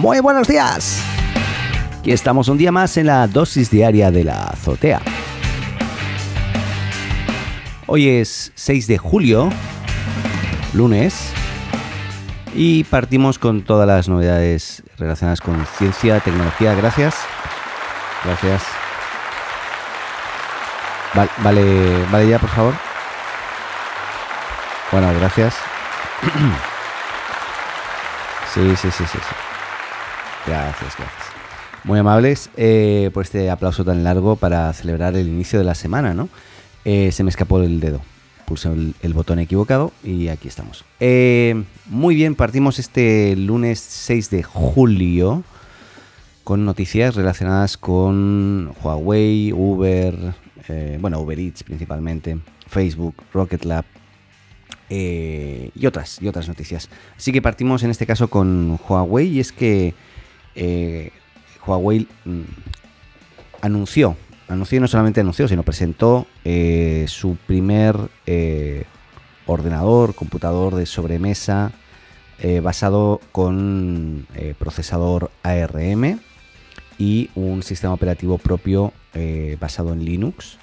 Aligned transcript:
Muy 0.00 0.18
buenos 0.20 0.48
días. 0.48 1.04
Aquí 1.98 2.10
estamos 2.10 2.48
un 2.48 2.56
día 2.56 2.72
más 2.72 2.96
en 2.96 3.08
la 3.08 3.26
dosis 3.26 3.70
diaria 3.70 4.10
de 4.10 4.24
la 4.24 4.44
azotea. 4.44 5.02
Hoy 7.86 8.08
es 8.08 8.50
6 8.54 8.86
de 8.86 8.96
julio, 8.96 9.50
lunes, 10.72 11.34
y 12.54 12.84
partimos 12.84 13.38
con 13.38 13.60
todas 13.60 13.86
las 13.86 14.08
novedades 14.08 14.82
relacionadas 14.96 15.42
con 15.42 15.66
ciencia, 15.76 16.18
tecnología. 16.20 16.74
Gracias. 16.74 17.16
Gracias. 18.24 18.62
Vale, 21.44 22.06
vale, 22.10 22.26
ya, 22.26 22.38
por 22.38 22.48
favor. 22.48 22.74
Bueno, 24.92 25.12
gracias. 25.20 25.54
Sí, 28.52 28.74
sí, 28.74 28.90
sí, 28.90 29.04
sí. 29.06 29.16
sí. 29.16 29.49
Gracias, 30.46 30.96
gracias. 30.96 31.10
Muy 31.84 31.98
amables 31.98 32.50
eh, 32.56 33.10
por 33.12 33.24
este 33.24 33.50
aplauso 33.50 33.84
tan 33.84 34.04
largo 34.04 34.36
para 34.36 34.72
celebrar 34.72 35.16
el 35.16 35.28
inicio 35.28 35.58
de 35.58 35.64
la 35.64 35.74
semana, 35.74 36.14
¿no? 36.14 36.28
Eh, 36.84 37.12
se 37.12 37.24
me 37.24 37.30
escapó 37.30 37.60
el 37.60 37.80
dedo. 37.80 38.00
Pulse 38.46 38.68
el, 38.68 39.14
botón 39.14 39.38
equivocado 39.38 39.92
y 40.02 40.28
aquí 40.28 40.48
estamos. 40.48 40.84
Eh, 40.98 41.62
muy 41.86 42.14
bien, 42.14 42.34
partimos 42.34 42.78
este 42.78 43.36
lunes 43.36 43.78
6 43.78 44.30
de 44.30 44.42
julio 44.42 45.44
con 46.42 46.64
noticias 46.64 47.14
relacionadas 47.14 47.76
con 47.76 48.74
Huawei, 48.82 49.52
Uber, 49.52 50.34
bueno, 50.98 51.20
Uber 51.20 51.38
Eats 51.38 51.62
principalmente, 51.62 52.38
Facebook, 52.66 53.14
Rocket 53.32 53.64
Lab, 53.64 53.84
eh, 54.92 55.70
y 55.76 55.86
otras 55.86 56.20
y 56.20 56.26
otras 56.26 56.48
noticias. 56.48 56.90
Así 57.16 57.30
que 57.30 57.40
partimos 57.40 57.84
en 57.84 57.90
este 57.90 58.06
caso 58.06 58.28
con 58.28 58.76
Huawei 58.88 59.28
y 59.28 59.38
es 59.38 59.52
que 59.52 59.94
eh, 60.54 61.12
Huawei 61.66 62.06
mm, 62.24 62.42
anunció, 63.62 64.16
anunció 64.48 64.80
no 64.80 64.88
solamente 64.88 65.20
anunció, 65.20 65.48
sino 65.48 65.62
presentó 65.62 66.26
eh, 66.44 67.04
su 67.08 67.36
primer 67.46 67.96
ordenador, 69.46 70.14
computador 70.14 70.76
de 70.76 70.86
sobremesa 70.86 71.72
basado 72.62 73.20
con 73.32 74.26
procesador 74.58 75.30
ARM 75.42 76.20
y 76.98 77.28
un 77.34 77.62
sistema 77.62 77.92
operativo 77.92 78.38
propio 78.38 78.94
basado 79.58 79.92
en 79.92 80.04
Linux. 80.04 80.58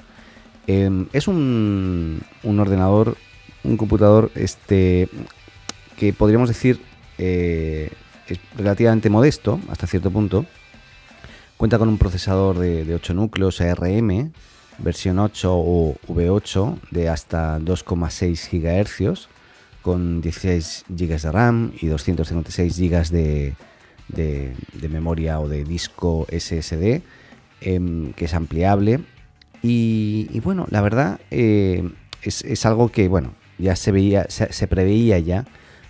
Em, 0.67 1.07
es 1.13 1.29
un, 1.29 2.22
ordenador 2.44 3.16
un 3.63 3.77
computador 3.77 4.31
este, 4.35 5.07
que 5.97 6.11
podríamos 6.11 6.49
decir 6.49 6.81
eh, 7.17 7.89
es 8.28 8.39
relativamente 8.56 9.09
modesto 9.09 9.59
hasta 9.70 9.88
cierto 9.88 10.11
punto. 10.11 10.45
Cuenta 11.58 11.80
con 11.80 11.89
un 11.89 11.97
procesador 11.97 12.59
de, 12.59 12.94
8 12.94 13.14
núcleos 13.14 13.61
ARM, 13.61 14.31
versión 14.78 15.19
8 15.19 15.52
o 15.52 15.95
V8 16.08 16.80
de 16.92 17.09
hasta 17.09 17.59
2,6 17.59 18.50
GHz, 18.52 19.28
con 19.81 20.22
16 20.22 20.86
GB 20.89 21.22
de 21.22 21.31
RAM 21.31 21.72
y 21.81 21.88
256 21.88 22.78
GB 22.78 23.09
de, 23.09 23.56
de, 24.09 24.89
memoria 24.89 25.39
o 25.39 25.47
de 25.47 25.64
disco 25.64 26.28
SSD, 26.30 27.02
em, 27.62 28.14
que 28.14 28.25
es 28.25 28.34
ampliable. 28.34 29.00
Y, 29.64 30.39
bueno, 30.41 30.67
la 30.69 30.81
verdad 30.81 31.19
eh, 31.31 31.89
es, 32.22 32.44
es, 32.44 32.66
algo 32.66 32.89
que, 32.89 33.07
bueno, 33.07 33.34
ya 33.57 33.75
se 33.75 33.91
veía, 33.91 34.28
se, 34.30 34.68
preveía 34.68 35.19
ya, 35.19 35.46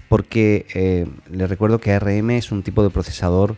porque 0.10 0.66
eh, 0.74 1.06
les 1.30 1.50
recuerdo 1.50 1.80
que 1.80 1.92
ARM 1.92 2.32
es 2.32 2.52
un 2.52 2.64
tipo 2.64 2.84
de 2.84 2.90
procesador 2.90 3.56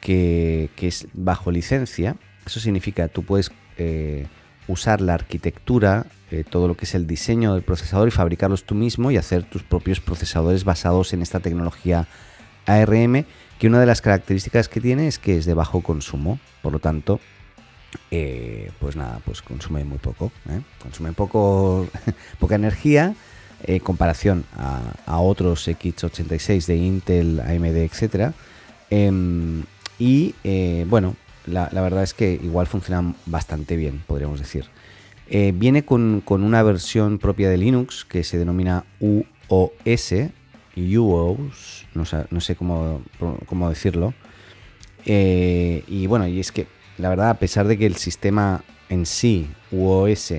que, 0.00 0.70
es 0.76 1.08
bajo 1.12 1.50
licencia. 1.50 2.16
Eso 2.44 2.60
significa 2.60 3.08
tú 3.08 3.24
puedes 3.24 3.50
eh, 3.76 4.26
usar 4.68 5.00
la 5.00 5.14
arquitectura, 5.14 6.06
eh, 6.30 6.44
todo 6.48 6.68
lo 6.68 6.76
que 6.76 6.84
es 6.84 6.94
el 6.94 7.06
diseño 7.06 7.54
del 7.54 7.62
procesador 7.62 8.08
y 8.08 8.12
fabricarlos 8.12 8.64
tú 8.64 8.74
mismo 8.74 9.10
y 9.10 9.16
hacer 9.16 9.44
tus 9.44 9.62
propios 9.62 10.00
procesadores 10.00 10.64
basados 10.64 11.12
en 11.12 11.22
esta 11.22 11.40
tecnología 11.40 12.08
ARM, 12.66 13.24
que 13.58 13.66
una 13.68 13.80
de 13.80 13.86
las 13.86 14.00
características 14.00 14.68
que 14.68 14.80
tiene 14.80 15.06
es 15.06 15.18
que 15.18 15.38
es 15.38 15.44
de 15.44 15.54
bajo 15.54 15.82
consumo, 15.82 16.40
por 16.62 16.72
lo 16.72 16.78
tanto 16.78 17.20
pues 18.78 18.94
nada, 18.94 19.20
pues 19.24 19.40
consume 19.40 19.84
muy 19.84 19.96
poco, 19.96 20.30
consume 20.82 21.12
poco, 21.12 21.88
poca 22.38 22.54
energía 22.56 23.14
en 23.66 23.78
comparación 23.80 24.44
a, 24.56 25.18
otros 25.20 25.68
X86 25.68 26.66
de 26.66 26.76
Intel, 26.76 27.40
AMD, 27.40 27.76
etc. 27.76 28.32
Em, 28.90 29.64
y 29.98 30.34
eh, 30.44 30.84
bueno, 30.88 31.16
la, 31.46 31.68
verdad 31.68 32.02
es 32.02 32.14
que 32.14 32.32
igual 32.34 32.66
funcionan 32.66 33.16
bastante 33.26 33.76
bien, 33.76 34.02
podríamos 34.06 34.40
decir. 34.40 34.66
Eh, 35.28 35.52
viene 35.54 35.84
con, 35.84 36.22
una 36.28 36.62
versión 36.62 37.18
propia 37.18 37.50
de 37.50 37.56
Linux 37.56 38.04
que 38.04 38.22
se 38.24 38.38
denomina 38.38 38.84
UOS, 39.00 40.12
UOS, 40.76 41.86
no, 41.94 42.40
sé 42.40 42.56
cómo, 42.56 43.02
cómo 43.46 43.68
decirlo. 43.68 44.14
Eh, 45.04 45.84
y 45.86 46.06
bueno, 46.06 46.26
y 46.26 46.40
es 46.40 46.52
que 46.52 46.66
la 46.98 47.08
verdad, 47.08 47.30
a 47.30 47.38
pesar 47.38 47.66
de 47.66 47.76
que 47.76 47.86
el 47.86 47.96
sistema 47.96 48.62
en 48.88 49.06
sí, 49.06 49.48
UOS, 49.70 50.34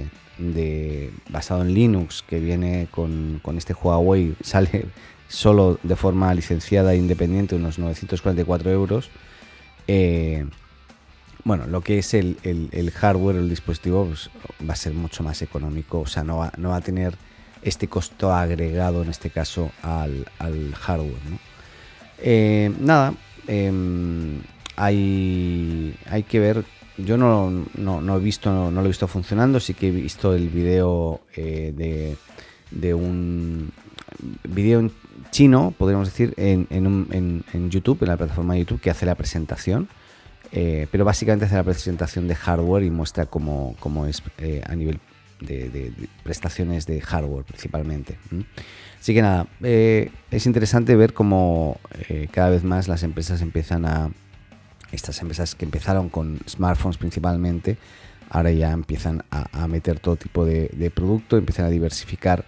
basado 1.30 1.62
en 1.62 1.74
Linux 1.74 2.24
que 2.28 2.40
viene 2.40 2.88
con, 2.92 3.42
este 3.58 3.74
Huawei 3.74 4.36
sale 4.42 4.86
solo 5.28 5.80
de 5.84 5.96
forma 5.96 6.34
licenciada 6.34 6.94
e 6.94 6.98
independiente 6.98 7.56
unos 7.56 7.80
944 7.80 8.72
euros. 8.72 9.10
Eh, 9.88 10.46
bueno, 11.44 11.66
lo 11.68 11.82
que 11.82 12.00
es 12.00 12.14
el, 12.14 12.92
hardware, 12.94 13.38
el 13.38 13.50
dispositivo, 13.50 14.06
pues, 14.06 14.30
va 14.68 14.74
a 14.74 14.76
ser 14.76 14.94
mucho 14.94 15.24
más 15.24 15.42
económico, 15.42 16.02
o 16.02 16.06
sea, 16.06 16.24
no 16.24 16.38
va, 16.40 16.52
no 16.58 16.70
va 16.70 16.78
a 16.78 16.82
tener 16.82 17.16
este 17.62 17.88
costo 17.88 18.34
agregado 18.34 19.02
en 19.02 19.10
este 19.10 19.30
caso 19.30 19.72
al, 19.82 20.26
hardware. 20.76 21.14
Eh, 22.20 22.72
nada, 22.80 23.14
em, 23.48 24.42
hay, 24.76 25.96
hay 26.10 26.24
que 26.24 26.40
ver 26.40 26.66
yo 26.98 27.18
no, 27.18 27.66
no, 27.76 28.18
he 28.18 28.20
visto, 28.20 28.52
no, 28.52 28.72
lo 28.72 28.86
he 28.86 28.88
visto 28.88 29.08
funcionando, 29.08 29.60
sí 29.60 29.74
que 29.74 29.90
he 29.90 29.92
visto 29.92 30.34
el 30.34 30.50
video 30.50 31.22
eh, 31.36 31.74
de, 31.76 32.18
de, 32.72 32.94
un 32.94 33.72
video 34.44 34.90
chino, 35.30 35.74
podríamos 35.78 36.10
decir, 36.10 36.34
en, 36.38 36.68
en, 36.70 37.44
en, 37.54 37.70
YouTube, 37.70 38.02
en 38.02 38.10
la 38.10 38.18
plataforma 38.18 38.56
de 38.56 38.62
YouTube, 38.62 38.82
que 38.82 38.90
hace 38.90 39.06
la 39.06 39.16
presentación. 39.16 39.88
Eh, 40.54 40.88
pero 40.92 41.04
básicamente 41.04 41.46
hace 41.46 41.56
la 41.56 41.64
presentación 41.64 42.28
de 42.28 42.34
hardware 42.34 42.84
y 42.84 42.90
muestra 42.90 43.26
cómo, 43.26 43.76
cómo 43.80 44.06
es 44.06 44.24
eh, 44.38 44.62
a 44.66 44.76
nivel 44.76 45.00
de, 45.42 45.92
prestaciones 46.24 46.88
de 46.88 47.02
hardware 47.02 47.44
principalmente. 47.44 48.18
Así 49.00 49.14
que 49.14 49.22
nada, 49.22 49.46
es 49.62 50.46
interesante 50.46 50.96
ver 50.96 51.14
cómo 51.14 51.80
cada 52.32 52.50
vez 52.50 52.64
más 52.64 52.88
las 52.88 53.04
empresas 53.04 53.42
empiezan 53.42 53.86
a, 53.86 54.10
estas 54.92 55.22
empresas 55.22 55.56
que 55.56 55.66
empezaron 55.66 56.10
con 56.10 56.40
smartphones 56.48 56.98
principalmente, 56.98 57.78
ahora 58.30 58.52
ya 58.52 58.72
empiezan 58.72 59.24
a, 59.32 59.68
meter 59.68 60.00
todo 60.00 60.16
tipo 60.16 60.46
de, 60.46 60.92
producto, 60.94 61.38
empiezan 61.38 61.66
a 61.66 61.70
diversificar 61.70 62.46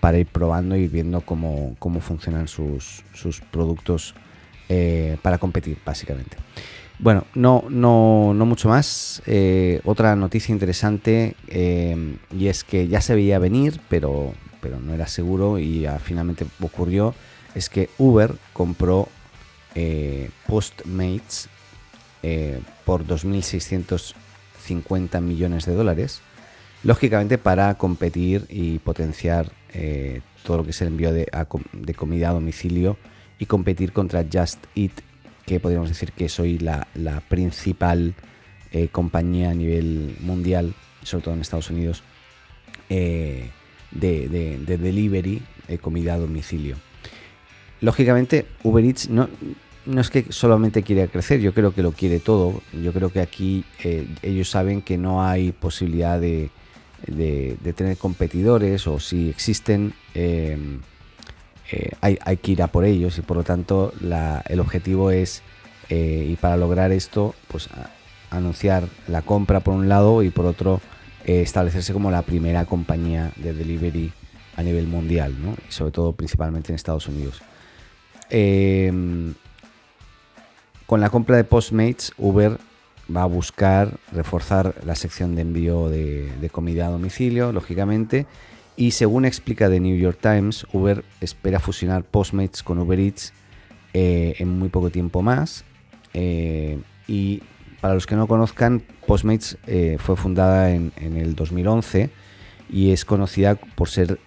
para 0.00 0.18
ir 0.18 0.26
probando 0.26 0.76
y 0.76 0.88
viendo 0.88 1.20
cómo, 1.20 1.76
funcionan 2.00 2.48
sus, 2.48 3.04
productos 3.50 4.14
eh, 4.68 5.16
para 5.22 5.38
competir, 5.38 5.78
básicamente. 5.84 6.36
Bueno, 6.98 7.24
no, 7.34 7.64
no, 7.68 8.32
no 8.34 8.46
mucho 8.46 8.68
más. 8.68 9.22
Eh, 9.26 9.80
otra 9.84 10.14
noticia 10.14 10.52
interesante 10.52 11.34
eh, 11.48 12.16
y 12.30 12.46
es 12.46 12.62
que 12.64 12.86
ya 12.88 13.00
se 13.00 13.14
veía 13.14 13.38
venir, 13.38 13.80
pero, 13.88 14.34
pero 14.60 14.78
no 14.78 14.94
era 14.94 15.06
seguro 15.06 15.58
y 15.58 15.86
finalmente 16.02 16.46
ocurrió, 16.60 17.14
es 17.54 17.68
que 17.68 17.90
Uber 17.98 18.36
compró 18.52 19.08
Postmates 20.46 21.48
eh, 22.22 22.60
por 22.84 23.04
2.650 23.04 25.20
millones 25.20 25.66
de 25.66 25.74
dólares, 25.74 26.22
lógicamente 26.84 27.36
para 27.36 27.74
competir 27.74 28.46
y 28.48 28.78
potenciar 28.78 29.50
eh, 29.72 30.20
todo 30.44 30.58
lo 30.58 30.64
que 30.64 30.70
es 30.70 30.80
el 30.82 30.88
envío 30.88 31.12
de, 31.12 31.26
comida 31.96 32.30
a 32.30 32.32
domicilio 32.32 32.96
y 33.38 33.46
competir 33.46 33.92
contra 33.92 34.24
Just 34.32 34.64
Eat, 34.76 34.92
que 35.46 35.58
podríamos 35.58 35.88
decir 35.88 36.12
que 36.12 36.28
soy 36.28 36.58
la, 36.58 36.86
principal 37.28 38.14
eh, 38.70 38.86
compañía 38.88 39.50
a 39.50 39.54
nivel 39.54 40.16
mundial, 40.20 40.74
sobre 41.02 41.24
todo 41.24 41.34
en 41.34 41.40
Estados 41.40 41.70
Unidos, 41.70 42.04
de, 42.88 43.50
de, 43.90 44.28
de, 44.28 44.78
delivery 44.78 45.42
de 45.66 45.78
comida 45.78 46.14
a 46.14 46.18
domicilio. 46.18 46.76
Lógicamente, 47.80 48.46
Uber 48.62 48.84
Eats 48.84 49.08
no, 49.08 49.28
no 49.86 50.00
es 50.00 50.10
que 50.10 50.26
solamente 50.30 50.82
quiera 50.82 51.06
crecer, 51.08 51.40
yo 51.40 51.52
creo 51.54 51.74
que 51.74 51.82
lo 51.82 51.92
quiere 51.92 52.20
todo. 52.20 52.62
Yo 52.72 52.92
creo 52.92 53.10
que 53.10 53.20
aquí 53.20 53.64
eh, 53.82 54.06
ellos 54.22 54.48
saben 54.48 54.82
que 54.82 54.98
no 54.98 55.24
hay 55.24 55.52
posibilidad 55.52 56.20
de, 56.20 56.50
tener 57.74 57.96
competidores 57.96 58.86
o 58.86 59.00
si 59.00 59.28
existen 59.28 59.92
em, 60.14 60.80
eh, 61.72 61.90
hay, 62.00 62.36
que 62.36 62.52
ir 62.52 62.62
a 62.62 62.68
por 62.68 62.84
ellos 62.84 63.18
y 63.18 63.22
por 63.22 63.36
lo 63.36 63.42
tanto 63.42 63.92
el 64.48 64.60
objetivo 64.60 65.10
es 65.10 65.42
Eh, 65.88 66.28
y 66.30 66.36
para 66.36 66.56
lograr 66.56 66.90
esto, 66.90 67.34
pues 67.48 67.68
anunciar 68.30 68.88
la 69.08 69.20
compra 69.20 69.60
por 69.60 69.74
un 69.74 69.88
lado 69.88 70.22
y 70.22 70.30
por 70.30 70.46
otro 70.46 70.80
establecerse 71.24 71.92
como 71.92 72.10
la 72.10 72.22
primera 72.22 72.64
compañía 72.64 73.30
de 73.36 73.52
delivery 73.52 74.10
a 74.56 74.62
nivel 74.62 74.86
mundial, 74.86 75.34
¿no? 75.42 75.54
sobre 75.68 75.92
todo 75.92 76.12
principalmente 76.12 76.72
en 76.72 76.76
Estados 76.76 77.08
Unidos. 77.08 77.42
Em, 78.30 79.34
con 80.86 81.00
la 81.00 81.10
compra 81.10 81.36
de 81.36 81.44
Postmates, 81.44 82.12
Uber 82.18 82.58
va 83.14 83.22
a 83.22 83.26
buscar 83.26 83.98
reforzar 84.12 84.74
la 84.84 84.94
sección 84.94 85.34
de 85.34 85.42
envío 85.42 85.88
de, 85.88 86.48
comida 86.50 86.86
a 86.86 86.90
domicilio, 86.90 87.52
lógicamente, 87.52 88.26
y 88.76 88.92
según 88.92 89.24
explica 89.24 89.68
The 89.68 89.80
New 89.80 89.96
York 89.96 90.18
Times, 90.20 90.66
Uber 90.72 91.04
espera 91.20 91.60
fusionar 91.60 92.04
Postmates 92.04 92.62
con 92.62 92.78
Uber 92.78 92.98
Eats 92.98 93.32
eh, 93.92 94.34
en 94.38 94.48
muy 94.48 94.70
poco 94.70 94.90
tiempo 94.90 95.22
más. 95.22 95.64
Eh, 96.14 96.78
y 97.06 97.42
para 97.80 97.94
los 97.94 98.06
que 98.06 98.16
no 98.16 98.26
conozcan, 98.26 98.82
Postmates 99.06 99.58
eh, 99.66 99.96
fue 99.98 100.16
fundada 100.16 100.70
en, 100.70 100.92
el 100.96 101.34
2011 101.34 102.10
y 102.70 102.92
es 102.92 103.04
conocida 103.04 103.56
por 103.56 103.90
ser 103.90 104.18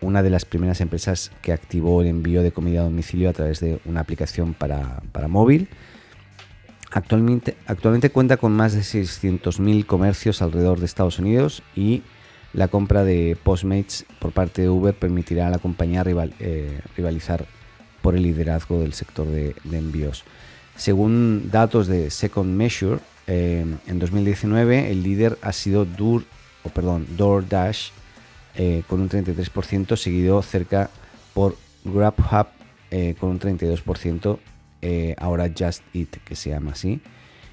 una 0.00 0.22
de 0.22 0.30
las 0.30 0.46
primeras 0.46 0.80
empresas 0.80 1.30
que 1.42 1.52
activó 1.52 2.00
el 2.00 2.08
envío 2.08 2.42
de 2.42 2.50
comida 2.50 2.80
a 2.80 2.84
domicilio 2.84 3.28
a 3.28 3.34
través 3.34 3.60
de 3.60 3.80
una 3.84 4.00
aplicación 4.00 4.54
para, 4.54 5.02
para 5.12 5.28
móvil 5.28 5.68
Actualmente, 6.92 8.10
cuenta 8.10 8.36
con 8.36 8.52
más 8.52 8.74
de 8.74 8.80
600.000 8.80 9.86
comercios 9.86 10.42
alrededor 10.42 10.78
de 10.78 10.84
Estados 10.84 11.18
Unidos 11.18 11.62
y 11.74 12.02
la 12.52 12.68
compra 12.68 13.02
de 13.02 13.34
Postmates 13.42 14.04
por 14.18 14.32
parte 14.32 14.60
de 14.60 14.68
Uber 14.68 14.94
permitirá 14.94 15.46
a 15.46 15.50
la 15.50 15.58
compañía 15.58 16.04
eh, 16.38 16.80
rivalizar 16.94 17.46
por 18.02 18.14
el 18.14 18.24
liderazgo 18.24 18.80
del 18.80 18.92
sector 18.92 19.26
de, 19.26 19.54
envíos. 19.72 20.24
Según 20.76 21.48
datos 21.50 21.86
de 21.86 22.10
Second 22.10 22.54
Measure, 22.54 22.98
eh, 23.26 23.64
en 23.86 23.98
2019 23.98 24.90
el 24.90 25.02
líder 25.02 25.38
ha 25.40 25.52
sido 25.52 25.86
Dur, 25.86 26.24
o 26.62 26.68
perdón, 26.68 27.06
DoorDash 27.16 27.88
eh, 28.56 28.82
con 28.86 29.00
un 29.00 29.08
33%, 29.08 29.96
seguido 29.96 30.42
cerca 30.42 30.90
por 31.32 31.56
GrabHub 31.84 32.48
con 33.18 33.30
un 33.30 33.40
32% 33.40 34.38
eh, 34.82 35.14
ahora 35.18 35.48
Just 35.56 35.82
Eat, 35.94 36.18
que 36.24 36.34
se 36.34 36.50
llama 36.50 36.72
así. 36.72 37.00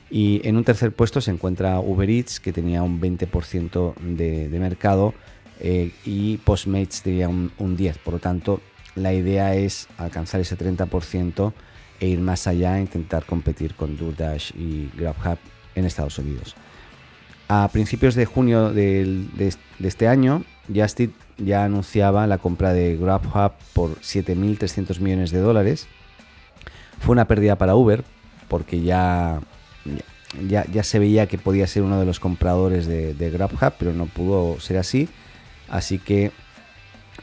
Y 0.09 0.41
en 0.47 0.57
un 0.57 0.63
tercer 0.63 0.91
puesto 0.91 1.21
se 1.21 1.29
encuentra 1.29 1.79
Uber 1.79 2.09
Eats, 2.09 2.39
que 2.39 2.51
tenía 2.51 2.81
un 2.81 2.99
20% 2.99 3.93
de, 3.95 4.59
mercado, 4.59 5.13
eh, 5.59 5.91
y 6.03 6.37
Postmates 6.37 7.03
tenía 7.03 7.29
un, 7.29 7.51
10%. 7.59 7.97
Por 8.03 8.15
lo 8.15 8.19
tanto, 8.19 8.61
la 8.95 9.13
idea 9.13 9.53
es 9.53 9.87
alcanzar 9.97 10.41
ese 10.41 10.57
30% 10.57 11.53
e 11.99 12.07
ir 12.07 12.19
más 12.19 12.47
allá 12.47 12.77
e 12.77 12.81
intentar 12.81 13.25
competir 13.25 13.75
con 13.75 13.95
DoorDash 13.95 14.53
y 14.57 14.89
GrabHub 14.97 15.37
en 15.75 15.85
Estados 15.85 16.17
Unidos. 16.17 16.55
A 17.47 17.67
principios 17.71 18.15
de 18.15 18.25
junio 18.25 18.71
de, 18.71 19.25
de 19.35 19.87
este 19.87 20.07
año, 20.07 20.43
Just 20.73 20.99
Eat 20.99 21.11
ya 21.37 21.65
anunciaba 21.65 22.25
la 22.25 22.39
compra 22.39 22.73
de 22.73 22.97
GrabHub 22.97 23.53
por 23.73 23.99
7.300 23.99 24.99
millones 24.99 25.31
de 25.31 25.39
dólares 25.39 25.87
fue 26.99 27.13
una 27.13 27.25
pérdida 27.25 27.55
para 27.55 27.75
Uber 27.75 28.03
porque 28.49 28.81
ya, 28.81 29.39
ya, 30.47 30.65
ya 30.65 30.83
se 30.83 30.99
veía 30.99 31.27
que 31.27 31.37
podía 31.37 31.67
ser 31.67 31.83
uno 31.83 31.99
de 31.99 32.05
los 32.05 32.19
compradores 32.19 32.87
de, 32.87 33.31
GrabHub, 33.31 33.73
pero 33.79 33.93
no 33.93 34.07
pudo 34.07 34.59
ser 34.59 34.77
así. 34.77 35.07
Así 35.69 35.99
que, 35.99 36.31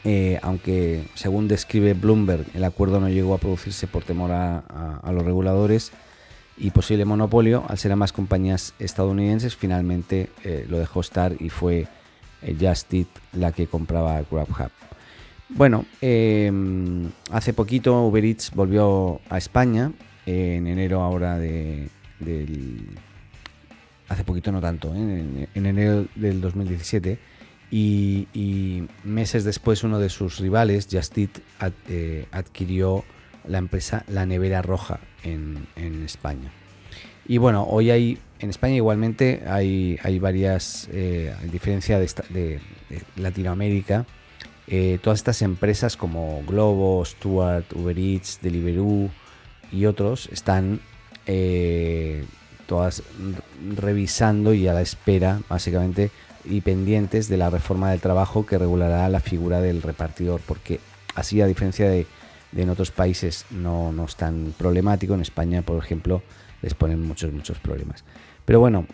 eh, 0.03 0.39
aunque 0.41 1.07
según 1.13 1.47
describe 1.47 1.93
Bloomberg, 1.93 2.45
el 2.55 2.63
acuerdo 2.63 2.99
no 2.99 3.09
llegó 3.09 3.35
a 3.35 3.39
producirse 3.39 3.87
por 3.87 4.03
temor 4.03 4.31
a, 4.31 5.11
los 5.11 5.23
reguladores 5.23 5.91
y 6.57 6.71
posible 6.71 7.05
monopolio, 7.05 7.65
al 7.67 7.77
ser 7.77 7.91
ambas 7.91 8.13
compañías 8.13 8.73
estadounidenses, 8.79 9.55
finalmente 9.55 10.31
eh, 10.43 10.65
lo 10.67 10.79
dejó 10.79 11.01
estar 11.01 11.35
y 11.39 11.49
fue 11.49 11.87
eh, 12.41 12.55
Just 12.59 12.91
Eat 12.93 13.07
la 13.33 13.51
que 13.51 13.67
compraba 13.67 14.21
GrabHub. 14.31 14.71
Bueno, 15.49 15.85
em, 16.01 17.09
hace 17.31 17.53
poquito 17.53 18.05
Uber 18.07 18.23
Eats 18.25 18.51
volvió 18.51 19.21
a 19.29 19.37
España, 19.37 19.91
en 20.25 20.67
enero 20.67 21.01
ahora 21.01 21.37
de, 21.37 21.89
del... 22.19 22.89
Hace 24.09 24.23
poquito 24.23 24.51
no 24.51 24.61
tanto, 24.61 24.93
¿eh? 24.93 25.47
en, 25.53 25.65
enero 25.65 26.05
del 26.15 26.41
2017. 26.41 27.17
Y, 27.71 28.87
meses 29.03 29.43
después 29.43 29.83
uno 29.83 29.99
de 29.99 30.09
sus 30.09 30.39
rivales, 30.39 30.87
Just 30.91 31.17
eh, 31.17 32.25
adquirió 32.31 33.03
la 33.45 33.57
empresa 33.57 34.03
La 34.07 34.25
Nevera 34.25 34.61
Roja 34.61 34.99
en, 35.23 35.67
España. 36.05 36.51
Y 37.25 37.37
bueno, 37.37 37.63
hoy 37.63 37.91
hay, 37.91 38.17
en 38.39 38.49
España 38.49 38.75
igualmente 38.75 39.43
hay, 39.47 39.97
hay 40.03 40.19
varias, 40.19 40.89
eh, 40.93 41.33
a 41.37 41.43
diferencia 41.45 41.99
de 41.99 42.59
Latinoamérica, 43.17 44.05
eh, 44.67 44.99
todas 45.01 45.19
estas 45.19 45.41
empresas 45.41 45.95
como 45.95 46.43
Globo, 46.45 47.03
Stuart, 47.05 47.71
Uber 47.73 47.97
Eats, 47.97 48.39
Deliveroo 48.41 49.09
y 49.71 49.85
otros 49.85 50.27
están 50.31 50.81
eh, 51.25 52.25
todas 52.65 53.03
revisando 53.75 54.53
y 54.53 54.67
a 54.67 54.73
la 54.73 54.81
espera, 54.81 55.39
básicamente, 55.47 56.11
y 56.43 56.61
pendientes 56.61 57.29
de 57.29 57.37
la 57.37 57.49
reforma 57.49 57.91
del 57.91 58.01
trabajo 58.01 58.45
que 58.45 58.57
regulará 58.57 59.07
la 59.09 59.19
figura 59.19 59.61
del 59.61 59.81
repartidor, 59.81 60.41
porque 60.45 60.79
así, 61.15 61.41
a 61.41 61.47
diferencia 61.47 61.89
de, 61.89 62.05
en 62.55 62.69
otros 62.69 62.91
países, 62.91 63.45
no, 63.51 63.91
no, 63.91 64.05
es 64.05 64.15
tan 64.15 64.53
problemático. 64.57 65.13
En 65.13 65.21
España, 65.21 65.61
por 65.61 65.83
ejemplo, 65.83 66.21
les 66.61 66.73
ponen 66.73 67.01
muchos, 67.01 67.31
muchos 67.33 67.57
problemas. 67.59 68.03
Pero 68.45 68.59
bueno, 68.59 68.85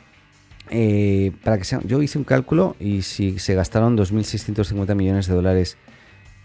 eh, 0.69 1.31
para 1.43 1.57
que 1.57 1.65
sea, 1.65 1.79
yo 1.83 2.01
hice 2.01 2.17
un 2.17 2.23
cálculo 2.23 2.75
y 2.79 3.01
si 3.01 3.39
se 3.39 3.55
gastaron 3.55 3.97
2.650 3.97 4.95
millones 4.95 5.27
de 5.27 5.35
dólares 5.35 5.77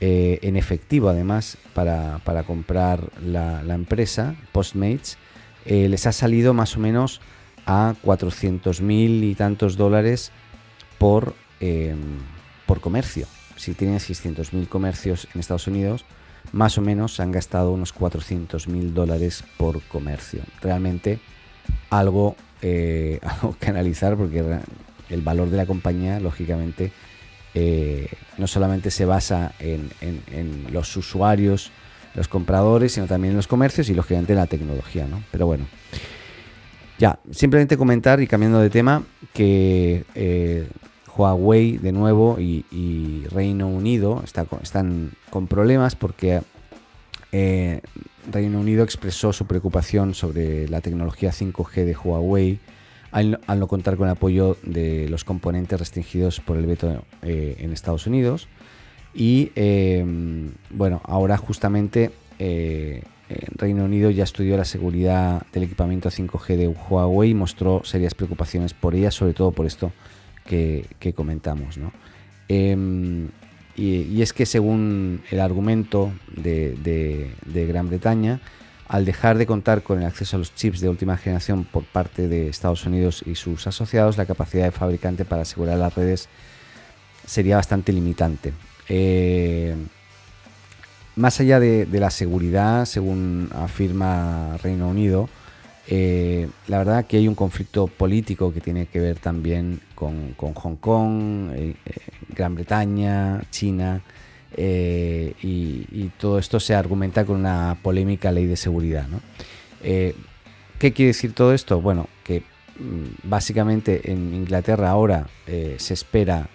eh, 0.01 0.39
en 0.43 0.57
efectivo, 0.57 1.09
además, 1.09 1.59
para, 1.75 2.21
comprar 2.47 3.11
la, 3.23 3.63
empresa, 3.75 4.37
Postmates, 4.53 5.19
eh, 5.65 5.89
les 5.89 6.07
ha 6.07 6.13
salido 6.13 6.55
más 6.55 6.77
o 6.77 6.81
menos 6.81 7.21
a 7.67 7.95
400.000 8.05 9.25
y 9.25 9.35
tantos 9.35 9.77
dólares 9.77 10.33
por, 10.99 11.35
por 12.67 12.81
comercio. 12.81 13.27
Si 13.57 13.75
tienen 13.75 13.99
600.000 13.99 14.69
comercios 14.69 15.29
en 15.35 15.41
Estados 15.41 15.67
Unidos, 15.67 16.05
más 16.53 16.79
o 16.79 16.81
menos 16.81 17.21
han 17.21 17.33
gastado 17.33 17.73
unos 17.73 17.95
400.000 17.95 18.93
dólares 18.93 19.45
por 19.57 19.83
comercio. 19.83 20.43
Realmente 20.63 21.19
algo 21.91 22.37
eh, 22.63 23.21
algo 23.23 23.57
que 23.59 23.67
analizar 23.69 24.17
porque 24.17 24.43
el 25.11 25.23
valor 25.23 25.51
de 25.51 25.57
la 25.57 25.67
compañía, 25.67 26.21
lógicamente, 26.21 26.93
eh, 27.55 28.09
no 28.37 28.47
solamente 28.47 28.91
se 28.91 29.05
basa 29.05 29.53
en, 29.59 29.91
los 30.73 30.97
usuarios, 30.97 31.73
los 32.15 32.29
compradores, 32.29 32.93
sino 32.93 33.07
también 33.07 33.33
en 33.33 33.37
los 33.37 33.47
comercios 33.47 33.89
y 33.89 33.95
lógicamente 33.95 34.33
en 34.33 34.39
la 34.39 34.47
tecnología, 34.47 35.07
¿no? 35.07 35.23
Pero 35.31 35.47
bueno, 35.47 35.67
ya, 36.99 37.19
simplemente 37.31 37.77
comentar 37.77 38.21
y 38.21 38.27
cambiando 38.27 38.61
de 38.61 38.71
tema 38.71 39.03
que 39.33 40.05
eh, 40.15 40.69
Huawei 41.17 41.79
de 41.79 41.93
nuevo 41.93 42.39
y, 42.39 43.25
Reino 43.31 43.69
Unido 43.69 44.23
están 44.25 45.11
con 45.31 45.47
problemas 45.47 45.95
porque 45.95 46.41
eh, 47.33 47.83
Reino 48.31 48.61
Unido 48.61 48.85
expresó 48.85 49.33
su 49.33 49.47
preocupación 49.47 50.15
sobre 50.15 50.69
la 50.69 50.81
tecnología 50.81 51.31
5G 51.31 51.85
de 51.85 51.97
Huawei 51.97 52.59
al, 53.11 53.41
no 53.47 53.67
contar 53.69 53.97
con 53.97 54.07
el 54.07 54.13
apoyo 54.13 54.57
de 54.63 55.09
los 55.09 55.25
componentes 55.25 55.79
restringidos 55.79 56.41
por 56.41 56.57
el 56.57 56.67
veto 56.67 57.05
eh, 57.23 57.57
en 57.61 57.73
Estados 57.73 58.07
Unidos. 58.07 58.49
Y 59.15 59.51
em, 59.55 60.53
bueno, 60.71 61.01
ahora 61.05 61.37
justamente 61.39 62.11
eh, 62.39 63.03
Reino 63.57 63.85
Unido 63.85 64.11
ya 64.11 64.25
estudió 64.25 64.57
la 64.57 64.65
seguridad 64.65 65.47
del 65.53 65.65
equipamiento 65.65 66.11
5G 66.11 66.57
de 66.57 66.69
Huawei 66.69 67.31
y 67.31 67.35
mostró 67.35 67.83
serias 67.85 68.15
preocupaciones 68.15 68.75
por 68.75 68.95
ella, 68.95 69.11
sobre 69.11 69.35
todo 69.35 69.53
por 69.53 69.67
esto 69.67 69.93
que, 70.45 70.87
comentamos. 71.15 71.79
Em, 72.49 73.29
y, 73.79 74.23
es 74.23 74.33
que 74.33 74.45
según 74.45 75.23
el 75.31 75.39
argumento 75.39 76.13
de, 76.35 77.31
Gran 77.47 77.89
Bretaña, 77.89 78.41
al 78.89 79.05
dejar 79.05 79.39
de 79.39 79.47
contar 79.47 79.83
con 79.83 80.01
el 80.01 80.07
acceso 80.07 80.37
a 80.37 80.41
los 80.41 80.53
chips 80.55 80.81
de 80.81 80.89
última 80.89 81.17
generación 81.17 81.65
por 81.65 81.85
parte 81.85 82.27
de 82.27 82.49
Estados 82.49 82.85
Unidos 82.87 83.23
y 83.25 83.37
sus 83.37 83.69
asociados, 83.69 84.17
la 84.17 84.27
capacidad 84.27 84.65
de 84.65 84.73
fabricante 84.73 85.25
para 85.25 85.43
asegurar 85.43 85.79
las 85.79 85.95
redes 85.95 86.29
sería 87.25 87.57
bastante 87.57 87.93
limitante. 87.93 88.53
Eh, 88.89 89.77
más 91.15 91.39
allá 91.39 91.61
de, 91.61 91.87
la 91.93 92.11
seguridad, 92.11 92.85
según 92.85 93.51
afirma 93.55 94.57
Reino 94.57 94.89
Unido, 94.89 95.29
eh, 95.91 96.47
la 96.67 96.79
verdad 96.79 97.07
que 97.07 97.17
hay 97.17 97.29
un 97.29 97.35
conflicto 97.35 97.87
político 97.87 98.53
que 98.53 98.61
tiene 98.61 98.87
que 98.87 99.01
ver 99.01 99.19
también 99.19 99.81
con, 99.95 100.35
Hong 100.37 100.77
Kong, 100.77 101.51
eh, 101.55 101.75
eh, 101.87 101.93
Gran 102.29 102.55
Bretaña, 102.55 103.43
China, 103.51 104.03
y, 104.57 106.11
todo 106.19 106.39
esto 106.39 106.61
se 106.61 106.75
argumenta 106.75 107.25
con 107.25 107.37
una 107.37 107.79
polémica 107.83 108.31
ley 108.33 108.47
de 108.47 108.57
seguridad. 108.57 109.07
¿Qué 109.81 110.93
quiere 110.93 111.09
decir 111.09 111.33
todo 111.33 111.55
esto? 111.55 111.81
Bueno, 111.81 112.09
que 112.23 112.41
mm, 112.41 113.29
básicamente 113.29 114.11
en 114.11 114.35
Inglaterra 114.35 114.91
ahora 114.91 115.27
se 115.47 115.95
espera 115.95 116.49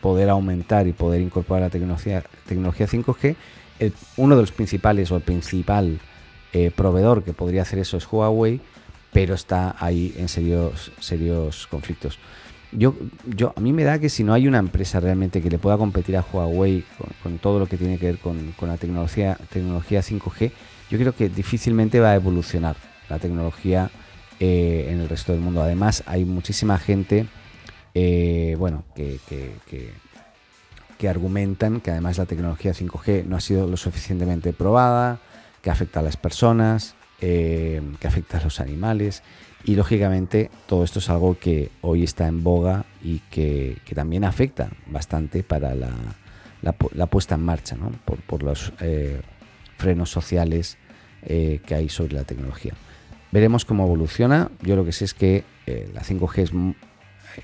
poder 0.00 0.28
aumentar 0.30 0.86
y 0.86 0.92
poder 0.92 1.20
incorporar 1.20 1.62
la 1.62 1.70
tecnología 1.70 2.22
5G. 2.48 3.34
uno 4.18 4.36
de 4.36 4.42
los 4.42 4.52
principales 4.52 5.10
o 5.10 5.16
el 5.16 5.22
principal 5.22 6.00
eh, 6.52 6.70
proveedor 6.70 7.24
que 7.24 7.32
podría 7.32 7.62
hacer 7.62 7.78
eso 7.78 7.96
es 7.96 8.10
Huawei, 8.10 8.60
pero 9.12 9.34
está 9.34 9.76
ahí 9.78 10.14
en 10.16 10.28
serios, 10.28 10.92
serios 11.00 11.66
conflictos. 11.66 12.18
Yo, 12.72 12.94
yo, 13.26 13.52
a 13.54 13.60
mí 13.60 13.72
me 13.72 13.84
da 13.84 13.98
que 13.98 14.08
si 14.08 14.24
no 14.24 14.32
hay 14.32 14.48
una 14.48 14.58
empresa 14.58 14.98
realmente 14.98 15.42
que 15.42 15.50
le 15.50 15.58
pueda 15.58 15.76
competir 15.76 16.16
a 16.16 16.22
Huawei 16.22 16.84
con, 17.22 17.38
todo 17.38 17.58
lo 17.58 17.66
que 17.66 17.76
tiene 17.76 17.98
que 17.98 18.06
ver 18.06 18.18
con, 18.18 18.54
la 18.62 18.78
tecnología, 18.78 19.36
tecnología 19.50 20.00
5G, 20.00 20.52
yo 20.90 20.98
creo 20.98 21.14
que 21.14 21.28
difícilmente 21.28 22.00
va 22.00 22.12
a 22.12 22.14
evolucionar 22.14 22.76
la 23.10 23.18
tecnología 23.18 23.90
eh, 24.40 24.88
en 24.90 25.00
el 25.00 25.08
resto 25.08 25.32
del 25.32 25.42
mundo. 25.42 25.62
Además, 25.62 26.02
hay 26.06 26.24
muchísima 26.24 26.78
gente, 26.78 27.26
eh, 27.94 28.56
bueno, 28.58 28.84
que, 28.94 29.18
que, 29.28 29.92
argumentan 31.08 31.80
que 31.80 31.90
además 31.90 32.18
la 32.18 32.26
tecnología 32.26 32.72
5G 32.72 33.24
no 33.24 33.34
ha 33.34 33.40
sido 33.40 33.66
lo 33.66 33.76
suficientemente 33.76 34.52
probada, 34.52 35.18
que 35.62 35.70
afecta 35.70 36.00
a 36.00 36.02
las 36.02 36.16
personas, 36.16 36.94
eh, 37.20 37.80
que 38.00 38.06
afecta 38.06 38.38
a 38.38 38.42
los 38.42 38.60
animales. 38.60 39.22
Y 39.64 39.76
lógicamente 39.76 40.50
todo 40.66 40.84
esto 40.84 40.98
es 40.98 41.08
algo 41.08 41.38
que 41.38 41.70
hoy 41.80 42.02
está 42.02 42.26
en 42.26 42.42
boga 42.42 42.84
y 43.02 43.20
que, 43.30 43.78
también 43.94 44.24
afecta 44.24 44.70
bastante 44.86 45.44
para 45.44 45.74
la, 45.74 47.06
puesta 47.06 47.36
en 47.36 47.44
marcha, 47.44 47.76
¿no? 47.76 47.92
por, 48.04 48.42
los 48.42 48.72
frenos 49.78 50.10
sociales 50.10 50.78
que 51.24 51.74
hay 51.74 51.88
sobre 51.88 52.14
la 52.14 52.24
tecnología. 52.24 52.74
Veremos 53.32 53.64
cómo 53.64 53.84
evoluciona. 53.84 54.50
Yo 54.60 54.76
lo 54.76 54.84
que 54.84 54.92
sé 54.92 55.06
es 55.06 55.14
que 55.14 55.44
eh, 55.66 55.90
la 55.94 56.02
5G 56.02 56.74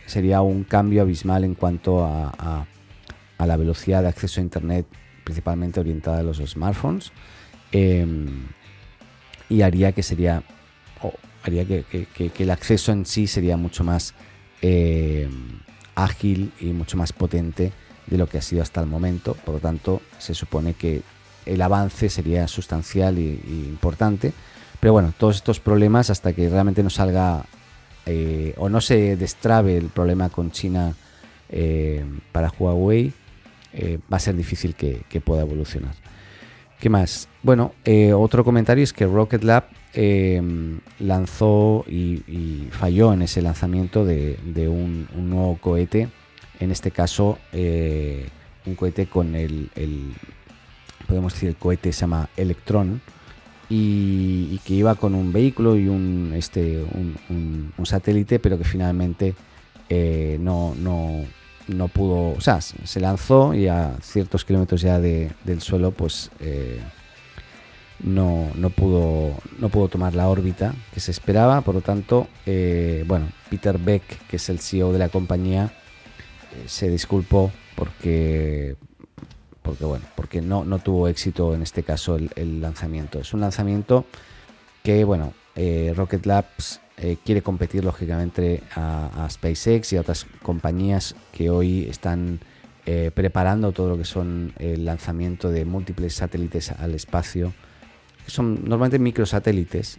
sería 0.05 0.43
un 0.43 0.65
cambio 0.65 1.01
abismal 1.01 1.45
en 1.45 1.55
cuanto 1.55 2.05
a, 2.05 2.67
la 3.39 3.57
velocidad 3.57 4.03
de 4.03 4.09
acceso 4.09 4.41
a 4.41 4.43
Internet, 4.45 4.87
principalmente 5.25 5.81
orientada 5.81 6.19
a 6.19 6.23
los 6.23 6.37
smartphones. 6.39 7.11
Em, 7.73 8.47
y 9.49 9.63
haría 9.63 9.93
que 9.93 10.03
sería 10.03 10.43
haría 11.43 11.65
que, 11.65 12.07
el 12.39 12.51
acceso 12.51 12.93
en 12.93 13.07
sí 13.07 13.27
sería 13.27 13.57
mucho 13.57 13.85
más 13.85 14.15
em, 14.61 15.61
ágil 15.95 16.53
y 16.61 16.67
mucho 16.67 16.97
más 16.97 17.13
potente 17.13 17.73
de 18.07 18.19
lo 18.19 18.27
que 18.27 18.39
ha 18.39 18.43
sido 18.43 18.63
hasta 18.63 18.81
el 18.81 18.87
momento. 18.87 19.35
Por 19.35 19.55
lo 19.55 19.61
tanto, 19.61 20.03
se 20.19 20.35
supone 20.35 20.75
que 20.75 21.03
el 21.47 21.63
avance 21.63 22.11
sería 22.11 22.47
sustancial 22.49 23.17
e 23.19 23.23
importante 23.23 24.33
pero 24.81 24.93
bueno, 24.93 25.13
todos 25.17 25.37
estos 25.37 25.61
problemas 25.61 26.11
hasta 26.11 26.33
que 26.33 26.49
realmente 26.49 26.83
no 26.83 26.91
salga 26.91 27.45
eh, 28.07 28.55
o 28.59 28.69
no 28.69 28.81
se 28.81 29.17
destrabe 29.17 29.77
el 29.77 29.87
problema 29.87 30.29
con 30.29 30.51
China 30.53 30.95
eh, 31.49 32.05
para 32.33 32.53
Huawei, 32.57 33.13
eh, 33.73 33.99
va 34.13 34.19
a 34.19 34.21
ser 34.21 34.37
difícil 34.37 34.75
que, 34.75 35.21
pueda 35.21 35.43
evolucionar. 35.43 35.95
¿Qué 36.81 36.89
más? 36.89 37.29
Bueno, 37.43 37.73
otro 38.17 38.45
comentario 38.45 38.85
es 38.85 38.93
que 38.93 39.05
Rocket 39.07 39.43
Lab 39.43 39.65
lanzó 41.01 41.85
y, 41.89 42.69
falló 42.71 43.13
en 43.13 43.23
ese 43.23 43.43
lanzamiento 43.43 44.05
de, 44.05 44.69
un, 44.69 45.09
nuevo 45.29 45.59
cohete, 45.61 46.09
en 46.61 46.71
este 46.71 46.91
caso 46.91 47.39
un 47.53 48.75
cohete 48.77 49.07
con 49.07 49.35
el, 49.35 49.71
podemos 51.09 51.33
decir, 51.33 51.49
el 51.49 51.57
cohete 51.57 51.93
se 51.93 52.01
llama 52.03 52.29
Electron, 52.37 53.01
y, 53.69 54.59
que 54.65 54.75
iba 54.75 54.95
con 54.95 55.15
un 55.15 55.33
vehículo 55.33 55.77
y 55.77 55.89
un, 55.89 56.33
este, 56.35 56.83
un, 56.83 57.73
satélite, 57.85 58.39
pero 58.39 58.59
que 58.59 58.65
finalmente 58.65 59.35
eh, 59.89 60.37
no, 60.41 60.75
no, 60.77 61.25
no, 61.69 61.89
pudo, 61.89 62.37
o 62.37 62.41
sea, 62.41 62.61
se 62.61 63.01
lanzó 63.01 63.55
y 63.55 63.69
a 63.69 63.97
ciertos 64.03 64.45
kilómetros 64.45 64.81
ya 64.81 64.99
de, 64.99 65.33
del 65.45 65.61
suelo, 65.61 65.91
pues 65.93 66.31
eh, 66.41 66.81
no, 68.01 68.51
no, 68.55 68.71
pudo, 68.71 69.35
no 69.59 69.69
pudo 69.69 69.89
tomar 69.89 70.15
la 70.15 70.29
órbita 70.29 70.75
que 70.93 71.01
se 71.01 71.11
esperaba, 71.11 71.61
por 71.61 71.75
lo 71.75 71.81
tanto, 71.81 72.29
eh, 72.47 73.05
bueno, 73.07 73.29
Peter 73.51 73.79
Beck, 73.79 74.27
que 74.27 74.37
es 74.37 74.49
el 74.49 74.61
CEO 74.61 74.93
de 74.93 74.99
la 74.99 75.09
compañía, 75.09 75.73
se 76.67 76.89
disculpó 76.89 77.53
porque 77.77 78.77
porque 79.69 79.85
bueno, 79.85 80.07
porque 80.17 80.41
no, 80.41 80.65
no 80.65 80.79
tuvo 80.79 81.09
éxito 81.09 81.55
en 81.55 81.63
este 81.63 81.83
caso 81.83 82.17
el, 82.17 82.61
lanzamiento. 82.61 83.21
Es 83.21 83.35
un 83.35 83.41
lanzamiento 83.41 84.07
que 84.83 85.05
bueno, 85.05 85.35
eh, 85.55 85.93
Rocket 85.95 86.25
Labs 86.25 86.81
eh, 87.01 87.17
quiere 87.25 87.43
competir 87.43 87.85
lógicamente 87.85 88.63
a, 88.75 89.27
SpaceX 89.31 89.93
y 89.93 89.97
a 89.97 90.01
otras 90.01 90.27
compañías 90.43 91.15
que 91.33 91.51
hoy 91.51 91.87
están 91.89 92.41
eh, 92.87 93.11
preparando 93.15 93.73
todo 93.73 93.91
lo 93.91 93.99
que 93.99 94.05
son 94.05 94.53
el 94.59 94.85
lanzamiento 94.85 95.51
de 95.51 95.65
múltiples 95.65 96.15
satélites 96.15 96.73
al 96.73 96.95
espacio, 96.95 97.53
que 98.25 98.31
son 98.31 98.65
normalmente 98.65 98.99
microsatélites. 98.99 99.99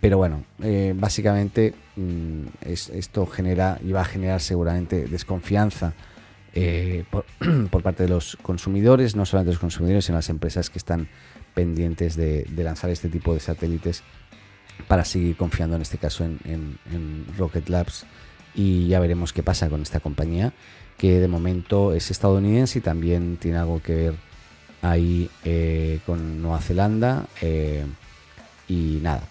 pero 0.00 0.18
bueno, 0.18 0.44
básicamente 0.94 1.74
mm, 1.96 2.42
esto 2.64 3.26
genera 3.26 3.78
y 3.84 3.92
va 3.92 4.02
a 4.02 4.04
generar 4.04 4.40
seguramente 4.40 5.06
desconfianza 5.06 5.94
eh, 6.58 7.04
por, 7.10 7.26
parte 7.82 8.04
de 8.04 8.08
los 8.08 8.36
consumidores, 8.40 9.14
no 9.14 9.26
solamente 9.26 9.52
los 9.52 9.60
consumidores, 9.60 10.06
sino 10.06 10.16
las 10.16 10.30
empresas 10.30 10.70
que 10.70 10.78
están 10.78 11.06
pendientes 11.52 12.16
de, 12.16 12.46
lanzar 12.56 12.88
este 12.88 13.10
tipo 13.10 13.34
de 13.34 13.40
satélites 13.40 14.02
para 14.88 15.04
seguir 15.04 15.36
confiando 15.36 15.76
en 15.76 15.82
este 15.82 15.98
caso 15.98 16.24
en, 16.24 17.26
Rocket 17.36 17.68
Labs. 17.68 18.06
Y 18.54 18.88
ya 18.88 19.00
veremos 19.00 19.32
qué 19.32 19.42
pasa 19.42 19.68
con 19.68 19.82
esta 19.82 20.00
compañía 20.00 20.52
que 20.96 21.20
de 21.20 21.28
momento 21.28 21.92
es 21.92 22.10
estadounidense 22.10 22.78
y 22.78 22.82
también 22.82 23.36
tiene 23.36 23.58
algo 23.58 23.82
que 23.82 23.94
ver 23.94 24.14
ahí 24.80 25.28
eh, 25.44 26.00
con 26.06 26.40
Nueva 26.40 26.60
Zelanda 26.60 27.26
eh, 27.42 27.84
y 28.66 29.00
nada, 29.02 29.22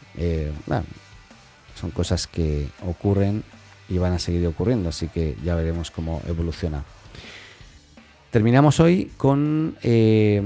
son 1.73 1.89
cosas 1.89 2.27
que 2.27 2.67
ocurren 2.85 3.43
y 3.89 3.97
van 3.97 4.13
a 4.13 4.19
seguir 4.19 4.45
ocurriendo 4.45 4.89
así 4.89 5.07
que 5.07 5.35
ya 5.43 5.55
veremos 5.55 5.89
cómo 5.89 6.21
evoluciona. 6.27 6.83
Terminamos 8.35 8.81
hoy 8.81 9.13
con, 9.15 9.77
eh, 9.81 10.41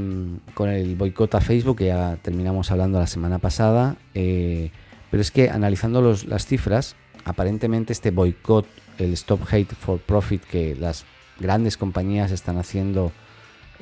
con 0.54 0.70
el 0.70 0.96
boicot 0.96 1.34
a 1.34 1.42
Facebook, 1.42 1.78
que 1.78 1.88
ya 1.88 2.20
terminamos 2.22 2.70
hablando 2.70 3.00
la 3.00 3.08
semana 3.08 3.40
pasada, 3.40 3.96
eh, 4.14 4.70
pero 5.12 5.22
es 5.22 5.32
que 5.32 5.50
analizando 5.50 6.02
las 6.02 6.46
cifras, 6.46 6.96
aparentemente 7.26 7.94
este 7.94 8.12
boicot, 8.12 8.66
el 8.98 9.14
Stop 9.14 9.42
Hate 9.52 9.76
for 9.76 10.00
Profit 10.00 10.44
que 10.44 10.76
las 10.76 11.06
grandes 11.40 11.78
compañías 11.78 12.32
están 12.32 12.58
haciendo 12.58 13.12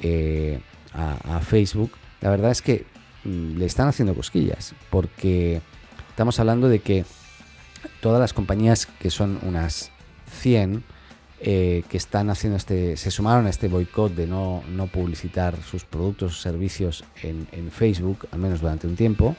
eh, 0.01 0.60
a, 0.93 1.39
Facebook, 1.41 1.91
la 2.22 2.29
verdad 2.29 2.51
es 2.51 2.62
que 2.62 2.86
mm, 3.24 3.57
le 3.57 3.65
están 3.65 3.88
haciendo 3.88 4.15
cosquillas, 4.15 4.74
porque 4.89 5.62
estamos 6.10 6.39
hablando 6.39 6.69
de 6.69 6.79
que 6.79 7.05
todas 8.01 8.19
las 8.19 8.34
compañías, 8.34 8.86
que 8.86 9.12
son 9.12 9.39
unas 9.43 9.91
100, 10.39 10.84
eh, 11.39 11.84
que 11.88 11.98
están 11.98 12.31
haciendo 12.31 12.57
este, 12.57 12.98
se 12.98 13.12
sumaron 13.12 13.46
a 13.46 13.51
este 13.51 13.67
boicot 13.67 14.15
de 14.15 14.25
no, 14.25 14.63
no 14.69 14.88
publicitar 14.88 15.55
sus 15.62 15.86
productos 15.86 16.31
o 16.36 16.41
servicios 16.41 17.03
en, 17.22 17.69
Facebook, 17.69 18.27
al 18.31 18.39
menos 18.39 18.60
durante 18.60 18.88
un 18.88 18.96
tiempo, 18.96 19.36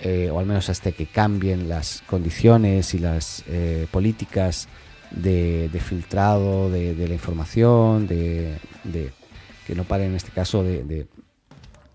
eh, 0.00 0.30
o 0.30 0.38
al 0.38 0.46
menos 0.46 0.68
hasta 0.68 0.92
que 0.92 1.06
cambien 1.06 1.68
las 1.68 2.02
condiciones 2.06 2.94
y 2.94 2.98
las 2.98 3.44
eh, 3.48 3.86
políticas 3.90 4.68
de, 5.10 5.70
filtrado 5.82 6.70
de, 6.70 6.94
la 7.06 7.14
información, 7.14 8.06
de, 8.06 8.58
que 9.66 9.74
no 9.74 9.84
paren 9.84 10.10
en 10.10 10.16
este 10.16 10.30
caso 10.30 10.62
de, 10.62 11.06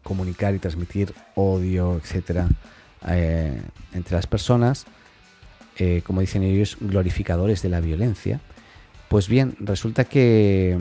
comunicar 0.04 0.56
y 0.56 0.60
transmitir 0.60 1.14
odio, 1.36 2.00
etcétera, 2.02 2.48
entre 3.94 4.16
las 4.16 4.26
personas, 4.26 4.86
como 6.04 6.22
dicen 6.22 6.44
ellos, 6.44 6.78
glorificadores 6.80 7.62
de 7.62 7.70
la 7.70 7.82
violencia. 7.82 8.40
Pues 9.10 9.28
bien, 9.28 9.56
resulta 9.60 10.06
que 10.06 10.78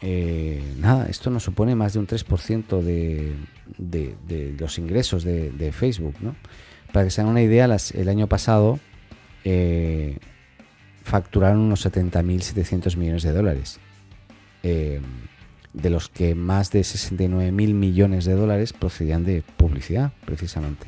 eh, 0.00 0.62
nada, 0.78 1.08
esto 1.08 1.30
nos 1.30 1.42
supone 1.42 1.74
más 1.74 1.92
de 1.94 1.98
un 1.98 2.06
3% 2.06 2.80
de, 2.82 3.34
de, 3.78 4.56
los 4.58 4.78
ingresos 4.78 5.24
de, 5.24 5.72
Facebook. 5.72 6.14
¿no? 6.20 6.36
Para 6.92 7.04
que 7.04 7.10
se 7.10 7.20
hagan 7.20 7.32
una 7.32 7.42
idea, 7.42 7.64
el 7.66 8.08
año 8.08 8.28
pasado 8.28 8.78
eh, 9.44 10.18
facturaron 11.02 11.58
unos 11.60 11.84
70.700 11.84 12.96
millones 12.96 13.22
de 13.22 13.32
dólares, 13.32 13.80
eh, 14.62 15.00
de 15.72 15.90
los 15.90 16.08
que 16.08 16.34
más 16.34 16.70
de 16.70 16.80
69.000 16.80 17.52
millones 17.52 18.24
de 18.24 18.34
dólares 18.34 18.72
procedían 18.72 19.24
de 19.24 19.42
publicidad, 19.56 20.12
precisamente. 20.24 20.86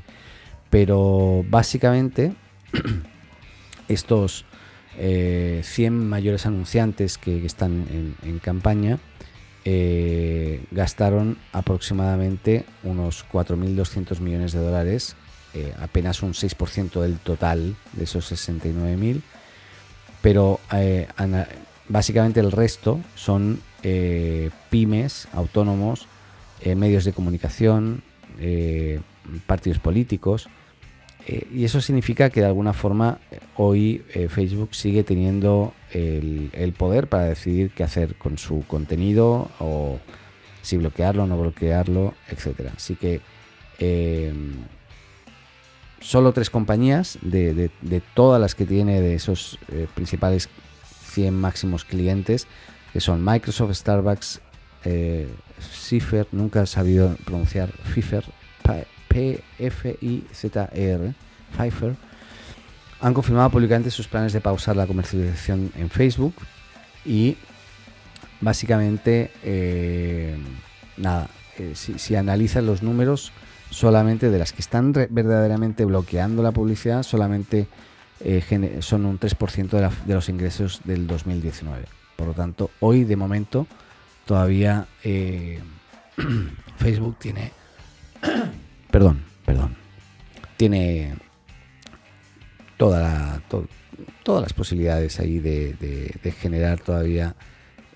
Pero 0.68 1.44
básicamente 1.48 2.32
estos 3.88 4.46
100 5.00 5.02
eh, 5.02 5.90
mayores 5.90 6.44
anunciantes 6.44 7.16
que, 7.16 7.44
están 7.46 8.16
en, 8.22 8.38
campaña 8.38 8.98
eh, 9.64 10.62
gastaron 10.70 11.38
aproximadamente 11.52 12.64
unos 12.82 13.24
4.200 13.30 14.20
millones 14.20 14.52
de 14.52 14.58
dólares 14.60 15.16
eh, 15.54 15.74
apenas 15.80 16.22
un 16.22 16.32
6% 16.32 17.00
del 17.00 17.18
total 17.18 17.76
de 17.92 18.04
esos 18.04 18.30
69.000, 18.30 19.22
pero 20.22 20.60
eh, 20.72 21.08
básicamente 21.88 22.40
el 22.40 22.52
resto 22.52 23.00
son 23.16 23.60
pymes, 24.68 25.26
autónomos, 25.32 26.06
medios 26.76 27.04
de 27.04 27.14
comunicación, 27.14 28.02
partidos 29.46 29.78
políticos, 29.78 30.48
y 31.52 31.64
eso 31.64 31.80
significa 31.80 32.30
que 32.30 32.40
de 32.40 32.46
alguna 32.46 32.72
forma 32.72 33.18
hoy 33.56 34.02
Facebook 34.28 34.74
sigue 34.74 35.04
teniendo 35.04 35.72
el, 35.92 36.74
poder 36.76 37.08
para 37.08 37.24
decidir 37.24 37.70
qué 37.70 37.84
hacer 37.84 38.14
con 38.14 38.38
su 38.38 38.64
contenido 38.66 39.50
o 39.58 39.98
si 40.62 40.76
bloquearlo 40.76 41.24
o 41.24 41.26
no 41.26 41.38
bloquearlo, 41.38 42.14
etcétera. 42.28 42.72
Así 42.76 42.96
que 42.96 43.20
eh, 43.78 44.32
solo 46.00 46.32
tres 46.32 46.50
compañías 46.50 47.18
de, 47.22 47.70
todas 48.14 48.40
las 48.40 48.54
que 48.54 48.66
tiene 48.66 49.00
de 49.00 49.14
esos 49.14 49.58
eh, 49.68 49.86
principales 49.94 50.48
100 51.12 51.34
máximos 51.34 51.84
clientes, 51.84 52.46
que 52.92 53.00
son 53.00 53.24
Microsoft, 53.24 53.74
Starbucks, 53.74 54.40
eh, 54.84 55.28
Cipher, 55.60 56.26
nunca 56.32 56.62
he 56.62 56.66
sabido 56.66 57.16
pronunciar 57.24 57.70
Pfeiffer, 57.70 58.24
P-F-I-Z-E-R, 59.10 61.02
Pfeiffer, 61.56 61.96
han 63.00 63.12
confirmado 63.14 63.50
públicamente 63.50 63.90
sus 63.90 64.06
planes 64.06 64.32
de 64.32 64.40
pausar 64.40 64.76
la 64.76 64.86
comercialización 64.86 65.72
en 65.76 65.90
Facebook 65.90 66.34
y 67.04 67.36
básicamente, 68.40 69.32
eh, 69.42 70.38
nada, 70.96 71.28
eh, 71.58 71.72
si, 71.74 72.14
analizan 72.14 72.66
los 72.66 72.82
números 72.82 73.32
solamente 73.70 74.30
de 74.30 74.38
las 74.38 74.52
que 74.52 74.62
están 74.62 74.92
verdaderamente 74.92 75.84
bloqueando 75.84 76.42
la 76.42 76.52
publicidad, 76.52 77.02
solamente 77.02 77.66
eh, 78.20 78.78
son 78.80 79.06
un 79.06 79.18
3% 79.18 79.70
de, 79.70 79.90
de, 80.06 80.14
los 80.14 80.28
ingresos 80.28 80.82
del 80.84 81.06
2019. 81.06 81.84
Por 82.16 82.28
lo 82.28 82.34
tanto, 82.34 82.70
hoy 82.80 83.04
de 83.04 83.16
momento 83.16 83.66
todavía 84.26 84.86
Facebook 86.76 87.16
tiene, 87.18 87.52
perdón, 88.90 89.22
perdón, 89.44 89.76
tiene 90.56 91.14
toda 92.76 93.42
todas 94.22 94.42
las 94.42 94.52
posibilidades 94.52 95.20
ahí 95.20 95.38
de 95.38 96.34
generar 96.40 96.80
todavía 96.80 97.34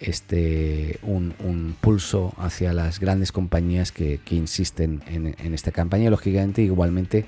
este, 0.01 0.99
un, 1.03 1.77
pulso 1.81 2.35
hacia 2.39 2.73
las 2.73 3.01
grandes 3.01 3.33
compañías 3.33 3.93
que, 3.93 4.21
insisten 4.31 5.03
en, 5.07 5.55
esta 5.55 5.73
campaña. 5.73 6.11
Lógicamente, 6.11 6.63
igualmente 6.63 7.25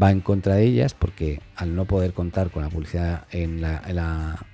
va 0.00 0.10
en 0.10 0.20
contra 0.20 0.54
de 0.54 0.64
ellas 0.64 0.94
porque 0.94 1.40
al 1.56 1.74
no 1.74 1.84
poder 1.84 2.12
contar 2.12 2.50
con 2.50 2.62
la 2.62 2.70
publicidad 2.70 3.26
en 3.30 3.60
la, 3.60 4.44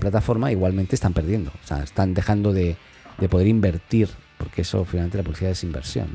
plataforma, 0.00 0.50
igualmente 0.52 0.94
están 0.94 1.12
perdiendo. 1.12 1.50
O 1.62 1.66
sea, 1.66 1.82
están 1.82 2.14
dejando 2.14 2.52
de, 2.52 2.76
poder 3.30 3.46
invertir, 3.46 4.08
porque 4.38 4.62
eso 4.62 4.84
finalmente 4.84 5.18
la 5.18 5.24
publicidad 5.24 5.52
es 5.52 5.62
inversión. 5.62 6.08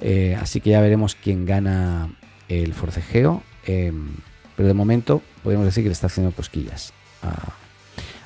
Eh, 0.00 0.36
así 0.40 0.60
que 0.60 0.70
ya 0.70 0.80
veremos 0.80 1.14
quién 1.14 1.46
gana 1.46 2.14
el 2.48 2.74
forcejeo. 2.74 3.42
Em, 3.64 4.14
pero 4.56 4.68
de 4.68 4.74
momento 4.74 5.22
podemos 5.42 5.64
decir 5.64 5.82
que 5.82 5.88
le 5.88 5.94
está 5.94 6.08
haciendo 6.08 6.32
cosquillas 6.32 6.92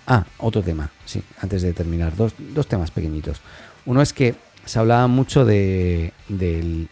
Ah, 0.07 0.25
otro 0.39 0.63
tema, 0.63 0.91
sí, 1.05 1.23
antes 1.41 1.63
de 1.63 1.73
terminar, 1.73 2.15
dos, 2.15 2.35
temas 2.69 2.93
pequeñitos. 2.93 3.41
Uno 3.87 4.01
es 4.01 4.13
que 4.13 4.37
se 4.65 4.79
hablaba 4.79 5.09
mucho 5.09 5.45
de, 5.45 6.13
del, 6.29 6.89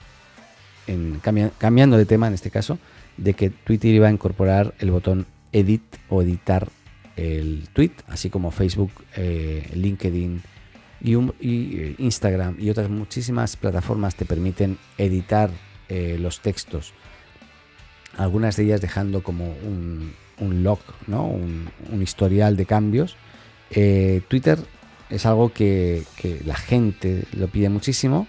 cambiando 1.58 1.96
de 1.96 2.06
tema 2.06 2.26
en 2.26 2.34
este 2.34 2.50
caso, 2.50 2.78
de 3.16 3.34
que 3.34 3.50
Twitter 3.50 3.94
iba 3.94 4.08
a 4.08 4.10
incorporar 4.10 4.74
el 4.80 4.90
botón 4.90 5.26
edit 5.52 5.82
o 6.08 6.22
editar 6.22 6.68
el 7.16 7.68
tweet, 7.72 7.92
así 8.08 8.30
como 8.30 8.50
Facebook, 8.50 8.90
eh, 9.14 9.70
LinkedIn 9.74 10.42
y, 11.04 11.14
eh, 11.78 11.94
Instagram 11.98 12.56
y 12.58 12.70
otras 12.70 12.88
muchísimas 12.88 13.56
plataformas 13.56 14.16
te 14.16 14.24
permiten 14.24 14.78
editar 14.96 15.50
eh, 15.88 16.16
los 16.18 16.40
textos, 16.40 16.94
algunas 18.16 18.56
de 18.56 18.64
ellas 18.64 18.80
dejando 18.80 19.22
como 19.22 19.54
un, 19.64 20.14
log, 20.62 20.80
¿no? 21.06 21.26
un, 21.26 22.02
historial 22.02 22.56
de 22.56 22.66
cambios. 22.66 23.16
Eh, 23.70 24.22
Twitter 24.28 24.58
es 25.10 25.26
algo 25.26 25.52
que, 25.52 26.04
la 26.44 26.56
gente 26.56 27.24
lo 27.32 27.48
pide 27.48 27.68
muchísimo, 27.68 28.26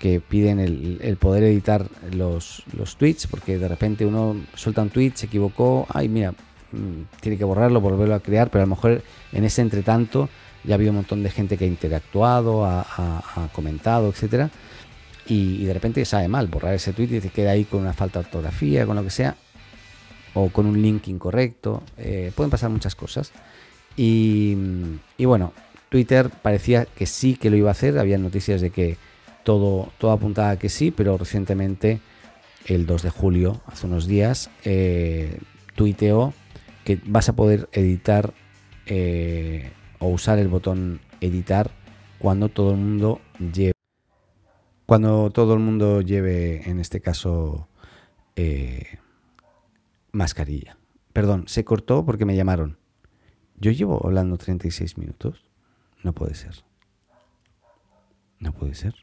que 0.00 0.20
piden 0.20 0.58
el, 0.58 1.16
poder 1.18 1.44
editar 1.44 1.88
los, 2.12 2.64
los, 2.76 2.96
tweets, 2.96 3.26
porque 3.26 3.58
de 3.58 3.68
repente 3.68 4.06
uno 4.06 4.36
suelta 4.54 4.82
un 4.82 4.90
tweet, 4.90 5.12
se 5.14 5.26
equivocó, 5.26 5.86
ay 5.90 6.08
mira, 6.08 6.34
tiene 7.20 7.38
que 7.38 7.44
borrarlo, 7.44 7.80
volverlo 7.80 8.14
a 8.14 8.20
crear, 8.20 8.50
pero 8.50 8.62
a 8.62 8.66
lo 8.66 8.74
mejor 8.74 9.02
en 9.32 9.44
ese 9.44 9.62
entretanto 9.62 10.28
ya 10.64 10.74
ha 10.74 10.76
habido 10.76 10.90
un 10.90 10.96
montón 10.96 11.22
de 11.22 11.30
gente 11.30 11.56
que 11.56 11.64
ha 11.64 11.68
interactuado, 11.68 12.64
ha, 12.64 13.48
comentado, 13.52 14.08
etcétera. 14.08 14.50
Y, 15.26 15.64
de 15.64 15.72
repente 15.72 16.04
sabe 16.04 16.28
mal 16.28 16.48
borrar 16.48 16.74
ese 16.74 16.92
tweet 16.92 17.16
y 17.16 17.20
te 17.20 17.28
queda 17.30 17.52
ahí 17.52 17.64
con 17.64 17.80
una 17.80 17.92
falta 17.92 18.20
de 18.20 18.26
ortografía, 18.26 18.86
con 18.86 18.96
lo 18.96 19.02
que 19.02 19.10
sea 19.10 19.36
o 20.34 20.48
con 20.48 20.66
un 20.66 20.80
link 20.80 21.08
incorrecto. 21.08 21.82
Eh, 21.96 22.32
pueden 22.34 22.50
pasar 22.50 22.70
muchas 22.70 22.94
cosas. 22.94 23.32
Y, 23.96 24.56
bueno, 25.18 25.52
Twitter 25.88 26.30
parecía 26.30 26.86
que 26.86 27.06
sí 27.06 27.36
que 27.36 27.50
lo 27.50 27.56
iba 27.56 27.68
a 27.68 27.72
hacer. 27.72 27.98
Había 27.98 28.18
noticias 28.18 28.60
de 28.60 28.70
que 28.70 28.96
todo, 29.44 29.92
todo 29.98 30.10
apuntaba 30.12 30.50
a 30.50 30.58
que 30.58 30.68
sí, 30.68 30.90
pero 30.90 31.16
recientemente, 31.16 32.00
el 32.66 32.86
2 32.86 33.02
de 33.02 33.10
julio, 33.10 33.60
hace 33.66 33.86
unos 33.86 34.06
días, 34.06 34.50
eh, 34.64 35.38
que 36.84 37.00
vas 37.06 37.28
a 37.28 37.36
poder 37.36 37.68
editar 37.72 38.34
eh, 38.86 39.72
o 39.98 40.08
usar 40.08 40.38
el 40.38 40.48
botón 40.48 41.00
editar 41.20 41.70
cuando 42.18 42.48
todo 42.48 42.72
el 42.72 42.76
mundo 42.76 43.20
lleve 43.38 43.72
cuando 44.86 45.30
todo 45.30 45.54
el 45.54 45.60
mundo 45.60 46.02
lleve 46.02 46.68
en 46.68 46.78
este 46.78 47.00
caso 47.00 47.68
eh, 48.36 48.98
mascarilla. 50.12 50.76
Perdón, 51.12 51.44
se 51.48 51.64
cortó 51.64 52.04
porque 52.04 52.24
me 52.24 52.36
llamaron. 52.36 52.78
Yo 53.56 53.70
llevo 53.70 54.04
hablando 54.04 54.36
36 54.36 54.98
minutos. 54.98 55.44
No 56.02 56.12
puede 56.12 56.34
ser. 56.34 56.64
No 58.38 58.52
puede 58.52 58.74
ser. 58.74 58.94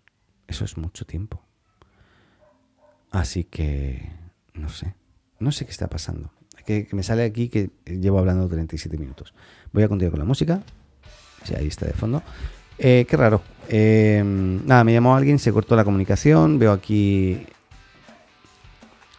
Eso 0.48 0.65
es 0.65 0.78
mucho 0.78 1.06
tiempo. 1.06 1.41
Así 3.10 3.44
que, 3.44 4.12
no 4.54 4.70
sé. 4.70 4.96
No 5.39 5.52
sé 5.52 5.65
qué 5.65 5.72
está 5.72 5.88
pasando. 5.88 6.32
Que, 6.65 6.88
me 6.91 7.04
sale 7.04 7.24
aquí 7.24 7.50
que 7.50 7.69
llevo 7.86 8.19
hablando 8.19 8.47
37 8.47 8.97
minutos. 8.97 9.34
Voy 9.74 9.84
a 9.84 9.88
continuar 9.88 10.12
con 10.12 10.19
la 10.19 10.26
música. 10.26 10.62
Sí, 11.43 11.54
ahí 11.56 11.67
está 11.67 11.86
de 11.86 11.93
fondo. 11.93 12.21
Eh, 12.78 13.06
qué 13.08 13.17
raro. 13.17 13.41
Eh, 13.69 14.24
nada, 14.24 14.84
me 14.84 14.93
llamó 14.93 15.15
alguien, 15.15 15.39
se 15.39 15.52
cortó 15.52 15.76
la 15.76 15.84
comunicación. 15.84 16.60
Veo 16.60 16.71
aquí 16.71 17.45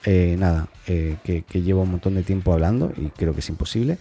eh, 0.05 0.37
nada, 0.39 0.69
eh, 0.87 1.17
que, 1.23 1.63
llevo 1.63 1.83
un 1.83 1.93
montón 1.93 2.15
de 2.15 2.23
tiempo 2.23 2.53
hablando 2.53 2.93
y 2.97 3.11
creo 3.11 3.35
que 3.35 3.41
es 3.41 3.49
imposible. 3.49 3.99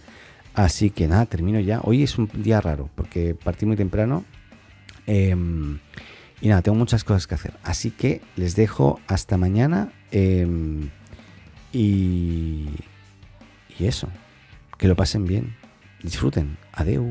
Así 0.54 0.90
que 0.90 1.06
nada, 1.08 1.26
termino 1.26 1.60
ya. 1.60 1.80
Hoy 1.82 2.02
es 2.02 2.18
un 2.18 2.28
día 2.34 2.60
raro 2.60 2.90
porque 2.94 3.34
partí 3.34 3.66
muy 3.66 3.76
temprano. 3.76 4.24
Em, 5.06 5.78
y 6.40 6.48
nada, 6.48 6.62
tengo 6.62 6.76
muchas 6.76 7.04
cosas 7.04 7.26
que 7.26 7.34
hacer. 7.34 7.54
Así 7.62 7.90
que 7.90 8.20
les 8.36 8.56
dejo 8.56 9.00
hasta 9.06 9.36
mañana. 9.38 9.92
Em, 10.10 10.90
y, 11.72 12.68
y 13.82 13.88
eso. 13.88 14.06
Que 14.78 14.86
lo 14.86 14.94
pasen 14.94 15.24
bien. 15.24 15.56
Disfruten. 16.02 16.56
Adeu. 16.72 17.10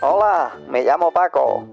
Hola, 0.00 0.56
me 0.68 0.82
llamo 0.84 1.10
Paco. 1.10 1.66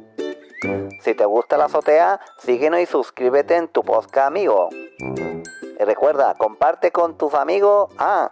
Si 1.01 1.13
te 1.13 1.25
gusta 1.25 1.57
la 1.57 1.65
azotea, 1.65 2.19
síguenos 2.39 2.79
y 2.79 2.85
suscríbete 2.85 3.55
en 3.55 3.67
tu 3.67 3.83
podcast 3.83 4.27
amigo. 4.27 4.69
Y 4.99 5.83
recuerda, 5.83 6.33
comparte 6.35 6.91
con 6.91 7.17
tus 7.17 7.33
amigos, 7.33 7.91
ah, 7.97 8.31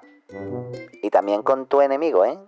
y 1.03 1.09
también 1.09 1.43
con 1.43 1.67
tu 1.67 1.81
enemigo, 1.81 2.25
¿eh? 2.25 2.39